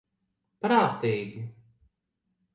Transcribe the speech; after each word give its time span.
Prātīgi. 0.63 1.45